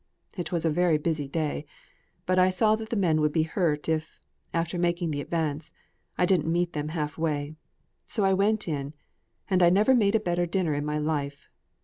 It 0.35 0.51
was 0.51 0.65
a 0.65 0.71
very 0.71 0.97
busy 0.97 1.27
day, 1.27 1.63
but 2.25 2.39
I 2.39 2.49
saw 2.49 2.75
that 2.75 2.89
the 2.89 2.95
men 2.95 3.21
would 3.21 3.31
be 3.31 3.43
hurt 3.43 3.87
if, 3.87 4.19
after 4.51 4.79
making 4.79 5.11
the 5.11 5.21
advance, 5.21 5.71
I 6.17 6.25
didn't 6.25 6.51
meet 6.51 6.73
them 6.73 6.87
half 6.87 7.19
way, 7.19 7.53
so 8.07 8.25
I 8.25 8.33
went 8.33 8.67
in, 8.67 8.95
and 9.47 9.61
I 9.61 9.69
never 9.69 9.93
made 9.93 10.15
a 10.15 10.19
better 10.19 10.47
dinner 10.47 10.73
in 10.73 10.85
my 10.85 10.97
life. 10.97 11.49